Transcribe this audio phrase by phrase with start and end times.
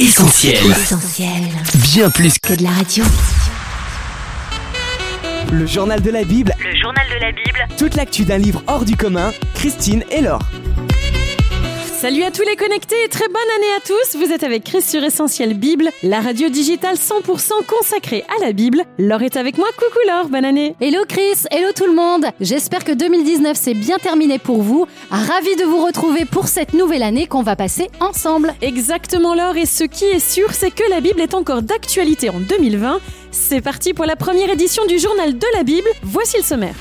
[0.00, 0.56] Essentiel.
[0.70, 1.42] Essentiel.
[1.74, 3.04] Bien plus que Que de la radio.
[5.52, 8.86] Le journal de la Bible, Le journal de la Bible, toute l'actu d'un livre hors
[8.86, 10.40] du commun, Christine et Laure.
[12.00, 14.16] Salut à tous les connectés et très bonne année à tous.
[14.16, 18.84] Vous êtes avec Chris sur Essentiel Bible, la radio digitale 100% consacrée à la Bible.
[18.96, 19.66] Laure est avec moi.
[19.76, 20.74] Coucou Laure, bonne année.
[20.80, 22.24] Hello Chris, hello tout le monde.
[22.40, 24.86] J'espère que 2019 s'est bien terminé pour vous.
[25.10, 28.54] Ravi de vous retrouver pour cette nouvelle année qu'on va passer ensemble.
[28.62, 32.40] Exactement Laure et ce qui est sûr c'est que la Bible est encore d'actualité en
[32.40, 32.98] 2020.
[33.30, 35.90] C'est parti pour la première édition du journal de la Bible.
[36.02, 36.74] Voici le sommaire.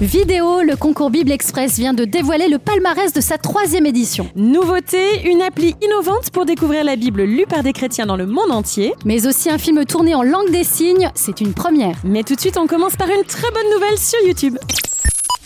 [0.00, 4.30] Vidéo, le concours Bible Express vient de dévoiler le palmarès de sa troisième édition.
[4.36, 8.52] Nouveauté, une appli innovante pour découvrir la Bible lue par des chrétiens dans le monde
[8.52, 8.94] entier.
[9.04, 11.96] Mais aussi un film tourné en langue des signes, c'est une première.
[12.04, 14.56] Mais tout de suite, on commence par une très bonne nouvelle sur YouTube.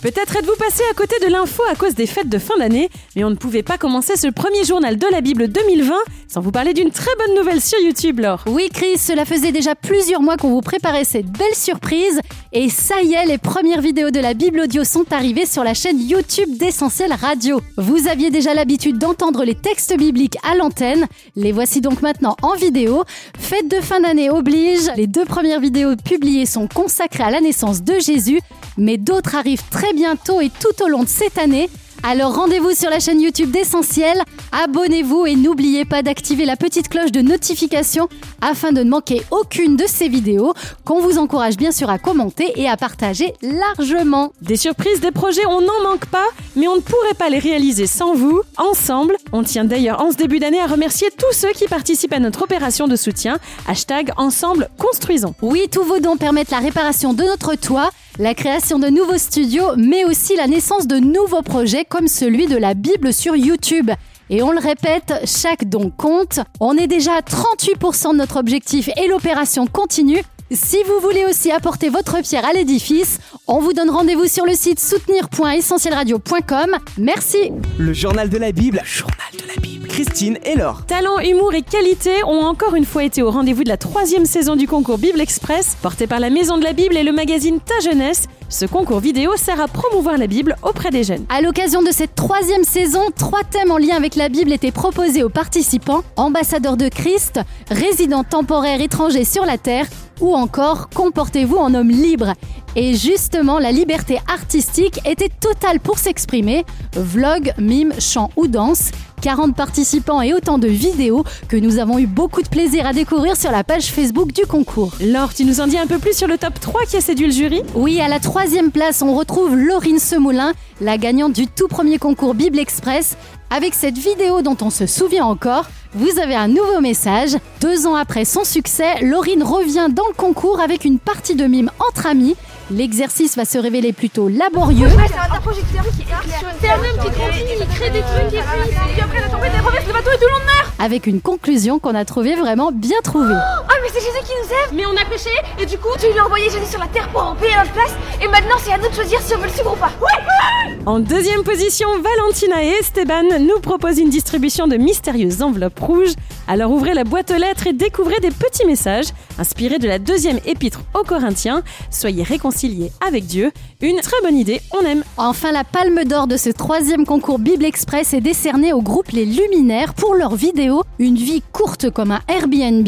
[0.03, 3.23] Peut-être êtes-vous passé à côté de l'info à cause des fêtes de fin d'année, mais
[3.23, 5.95] on ne pouvait pas commencer ce premier journal de la Bible 2020
[6.27, 8.43] sans vous parler d'une très bonne nouvelle sur YouTube, Laure.
[8.47, 12.19] Oui Chris, cela faisait déjà plusieurs mois qu'on vous préparait cette belle surprise.
[12.51, 15.73] Et ça y est, les premières vidéos de la Bible audio sont arrivées sur la
[15.73, 17.61] chaîne YouTube d'Essentiel Radio.
[17.77, 21.07] Vous aviez déjà l'habitude d'entendre les textes bibliques à l'antenne.
[21.37, 23.05] Les voici donc maintenant en vidéo.
[23.39, 24.91] Fête de fin d'année oblige.
[24.97, 28.41] Les deux premières vidéos publiées sont consacrées à la naissance de Jésus.
[28.77, 31.69] Mais d'autres arrivent très bientôt et tout au long de cette année.
[32.05, 34.21] Alors rendez-vous sur la chaîne YouTube d'Essentiel,
[34.51, 38.09] abonnez-vous et n'oubliez pas d'activer la petite cloche de notification
[38.41, 42.51] afin de ne manquer aucune de ces vidéos qu'on vous encourage bien sûr à commenter
[42.57, 44.33] et à partager largement.
[44.41, 47.87] Des surprises, des projets, on n'en manque pas, mais on ne pourrait pas les réaliser
[47.87, 48.41] sans vous.
[48.57, 52.19] Ensemble, on tient d'ailleurs en ce début d'année à remercier tous ceux qui participent à
[52.19, 53.39] notre opération de soutien.
[53.65, 55.35] Hashtag Ensemble Construisons.
[55.41, 59.75] Oui, tous vos dons permettent la réparation de notre toit, la création de nouveaux studios,
[59.75, 63.89] mais aussi la naissance de nouveaux projets comme celui de la Bible sur YouTube.
[64.29, 66.39] Et on le répète, chaque don compte.
[66.59, 70.23] On est déjà à 38% de notre objectif et l'opération continue.
[70.55, 74.53] Si vous voulez aussi apporter votre pierre à l'édifice, on vous donne rendez-vous sur le
[74.53, 76.77] site soutenir.essentielradio.com.
[76.99, 77.51] Merci.
[77.79, 80.85] Le journal de la Bible, journal de la Bible, Christine et Laure.
[80.85, 84.55] Talent, humour et qualité ont encore une fois été au rendez-vous de la troisième saison
[84.55, 87.79] du concours Bible Express, porté par la Maison de la Bible et le magazine Ta
[87.79, 88.27] Jeunesse.
[88.49, 91.25] Ce concours vidéo sert à promouvoir la Bible auprès des jeunes.
[91.29, 95.23] À l'occasion de cette troisième saison, trois thèmes en lien avec la Bible étaient proposés
[95.23, 97.39] aux participants ambassadeur de Christ,
[97.69, 99.87] résident temporaire étranger sur la terre
[100.21, 102.33] ou encore comportez-vous en homme libre.
[102.75, 106.65] Et justement, la liberté artistique était totale pour s'exprimer.
[106.93, 108.91] Vlog, mime, chant ou danse.
[109.23, 113.37] 40 participants et autant de vidéos que nous avons eu beaucoup de plaisir à découvrir
[113.37, 114.91] sur la page Facebook du concours.
[114.99, 117.27] Laure, tu nous en dis un peu plus sur le top 3 qui a séduit
[117.27, 117.61] le jury?
[117.73, 120.51] Oui, à la troisième place, on retrouve Laurine Semoulin,
[120.81, 123.15] la gagnante du tout premier concours Bible Express.
[123.49, 127.37] Avec cette vidéo dont on se souvient encore, vous avez un nouveau message.
[127.61, 131.71] Deux ans après son succès, Laurine revient dans le concours avec une partie de mime
[131.79, 132.35] entre amis.
[132.71, 134.89] L'exercice va se révéler plutôt laborieux.
[134.89, 136.21] C'est un projecteur qui éclaire.
[136.59, 136.92] C'est la même qui continue,
[137.31, 140.17] il crée des trucs et puis, puis après la tempête, elle renverse le bateau et
[140.17, 140.73] tout le monde meurt.
[140.79, 143.33] avec une conclusion qu'on a trouvée vraiment bien trouvée.
[143.33, 144.75] Ah mais c'est Jésus qui nous aime.
[144.75, 145.29] Mais on a péché
[145.59, 147.71] et du coup tu lui as envoyé Jésus sur la terre pour en payer notre
[147.71, 147.93] place.
[148.21, 149.91] Et maintenant c'est à nous de choisir si on veut le suivre ou pas.
[150.01, 150.77] Ouais.
[150.85, 156.13] En deuxième position, Valentina et Esteban nous proposent une distribution de mystérieuses enveloppes rouges.
[156.47, 159.05] Alors ouvrez la boîte aux lettres et découvrez des petits messages
[159.39, 161.63] inspirés de la deuxième épître aux Corinthiens.
[161.89, 163.51] Soyez réconciliés avec Dieu.
[163.81, 165.03] Une très bonne idée, on aime.
[165.17, 169.27] Enfin, la palme d'or de ce troisième concours Bible Express est décernée au groupe Les
[169.27, 172.87] Luminaires pour leur vidéo Une vie courte comme un Airbnb.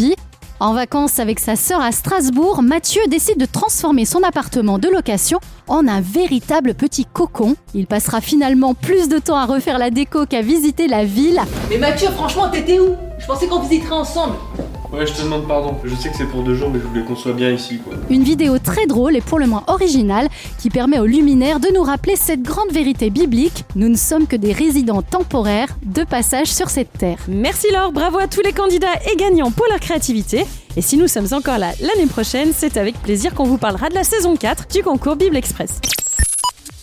[0.60, 5.40] En vacances avec sa sœur à Strasbourg, Mathieu décide de transformer son appartement de location
[5.68, 7.56] en un véritable petit cocon.
[7.76, 11.40] Il passera finalement plus de temps à refaire la déco qu'à visiter la ville.
[11.70, 12.96] Mais Mathieu, franchement, t'étais où?
[13.20, 14.38] Je pensais qu'on visiterait ensemble.
[14.92, 15.76] Ouais, je te demande pardon.
[15.84, 17.94] Je sais que c'est pour deux jours, mais je voulais qu'on soit bien ici, quoi.
[18.10, 20.30] Une vidéo très drôle et pour le moins originale
[20.60, 23.66] qui permet aux luminaires de nous rappeler cette grande vérité biblique.
[23.76, 27.18] Nous ne sommes que des résidents temporaires de passage sur cette terre.
[27.28, 30.46] Merci Laure, bravo à tous les candidats et gagnants pour leur créativité.
[30.78, 33.96] Et si nous sommes encore là l'année prochaine, c'est avec plaisir qu'on vous parlera de
[33.96, 35.80] la saison 4 du concours Bible Express.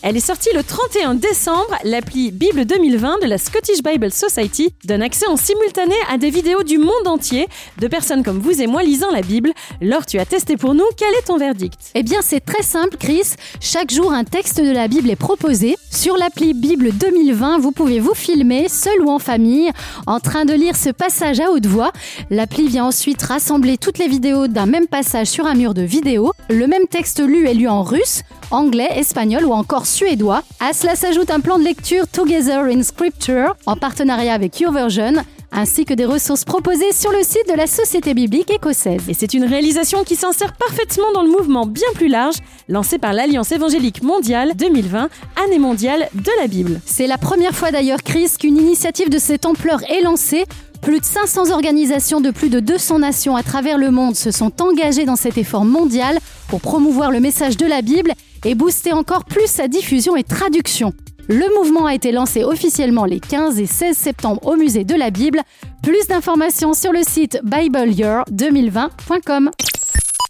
[0.04, 1.76] Elle est sortie le 31 décembre.
[1.84, 6.64] L'appli Bible 2020 de la Scottish Bible Society donne accès en simultané à des vidéos
[6.64, 7.46] du monde entier
[7.78, 9.52] de personnes comme vous et moi lisant la Bible.
[9.80, 10.84] Laure, tu as testé pour nous.
[10.96, 11.78] Quel est ton verdict?
[11.94, 13.34] Eh bien, c'est très simple, Chris.
[13.60, 15.76] Chaque jour, un texte de la Bible est proposé.
[15.92, 19.70] Sur l'appli Bible 2020, vous pouvez vous filmer, seul ou en famille,
[20.08, 21.92] en train de lire ce passage à haute voix.
[22.28, 26.32] L'appli vient ensuite rassembler toutes les vidéos d'un même passage sur un mur de vidéo.
[26.50, 28.22] Le même texte lu est lu en russe,
[28.52, 30.42] anglais, espagnol ou encore suédois.
[30.60, 35.84] À cela s'ajoute un plan de lecture Together in Scripture en partenariat avec YouVersion ainsi
[35.84, 39.02] que des ressources proposées sur le site de la Société biblique écossaise.
[39.08, 42.36] Et c'est une réalisation qui s'insère parfaitement dans le mouvement bien plus large
[42.68, 45.10] lancé par l'Alliance évangélique mondiale 2020,
[45.44, 46.80] année mondiale de la Bible.
[46.86, 50.46] C'est la première fois d'ailleurs, Chris, qu'une initiative de cette ampleur est lancée.
[50.80, 54.60] Plus de 500 organisations de plus de 200 nations à travers le monde se sont
[54.60, 56.18] engagées dans cet effort mondial
[56.48, 58.12] pour promouvoir le message de la Bible
[58.44, 60.92] et booster encore plus sa diffusion et traduction.
[61.28, 65.10] Le mouvement a été lancé officiellement les 15 et 16 septembre au musée de la
[65.10, 65.40] Bible.
[65.82, 69.50] Plus d'informations sur le site bibleyear2020.com.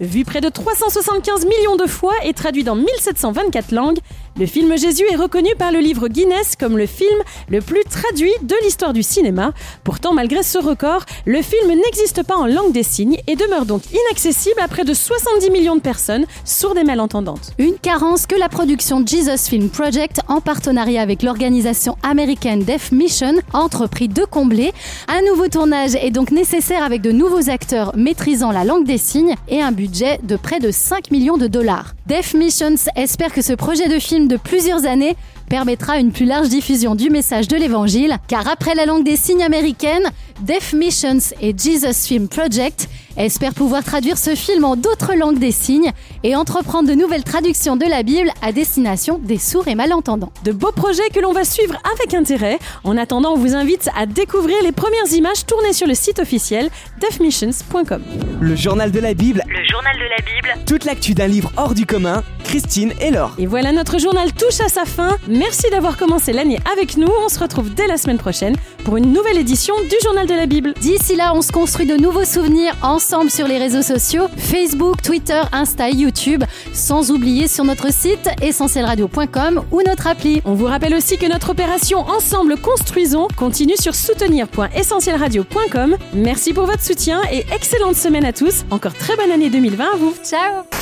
[0.00, 3.98] Vu près de 375 millions de fois et traduit dans 1724 langues,
[4.38, 7.18] le film Jésus est reconnu par le livre Guinness comme le film
[7.50, 9.52] le plus traduit de l'histoire du cinéma.
[9.84, 13.82] Pourtant, malgré ce record, le film n'existe pas en langue des signes et demeure donc
[13.92, 17.52] inaccessible à près de 70 millions de personnes sourdes et malentendantes.
[17.58, 23.34] Une carence que la production Jesus Film Project, en partenariat avec l'organisation américaine Deaf Mission,
[23.52, 24.72] a entrepris de combler.
[25.08, 29.34] Un nouveau tournage est donc nécessaire avec de nouveaux acteurs maîtrisant la langue des signes
[29.48, 31.94] et un budget de près de 5 millions de dollars.
[32.06, 35.16] Deaf Missions espère que ce projet de film de plusieurs années
[35.48, 39.42] permettra une plus large diffusion du message de l'évangile, car après la langue des signes
[39.42, 40.10] américaine,
[40.40, 45.52] Deaf Missions et Jesus Film Project espèrent pouvoir traduire ce film en d'autres langues des
[45.52, 45.92] signes
[46.24, 50.32] et entreprendre de nouvelles traductions de la Bible à destination des sourds et malentendants.
[50.44, 52.58] De beaux projets que l'on va suivre avec intérêt.
[52.82, 56.70] En attendant, on vous invite à découvrir les premières images tournées sur le site officiel
[57.00, 58.02] deafmissions.com.
[58.40, 61.74] Le journal de la Bible, Le journal de la Bible, toute l'actu d'un livre hors
[61.74, 63.34] du commun, Christine et Laure.
[63.38, 65.16] Et voilà, notre journal touche à sa fin.
[65.26, 67.08] Merci d'avoir commencé l'année avec nous.
[67.24, 70.44] On se retrouve dès la semaine prochaine pour une nouvelle édition du journal de la
[70.44, 70.74] Bible.
[70.78, 75.40] D'ici là, on se construit de nouveaux souvenirs ensemble sur les réseaux sociaux Facebook, Twitter,
[75.50, 76.44] Insta et YouTube,
[76.74, 80.42] sans oublier sur notre site essentielradio.com ou notre appli.
[80.44, 85.96] On vous rappelle aussi que notre opération Ensemble Construisons continue sur soutenir.essentielradio.com.
[86.12, 88.66] Merci pour votre soutien et excellente semaine à tous.
[88.70, 90.14] Encore très bonne année 2020 à vous.
[90.22, 90.81] Ciao